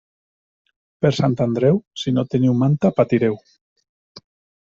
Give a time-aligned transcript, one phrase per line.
[1.05, 3.37] Per Sant Andreu, si no teniu manta, patireu.